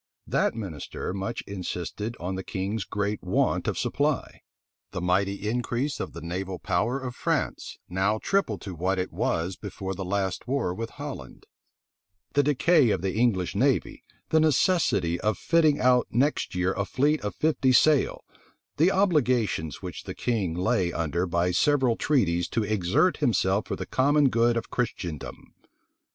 [0.25, 4.41] That minister much insisted on the king's great want of supply;
[4.89, 9.57] the mighty increase of the naval power of France, now triple to what it was
[9.57, 11.45] before the last war with Holland;
[12.33, 17.21] the decay of the English navy; the necessity of fitting out next year a fleet
[17.21, 18.25] of fifty sail;
[18.77, 23.85] the obligations which the king lay under by several treaties to exert himself for the
[23.85, 25.53] common good of Christendom.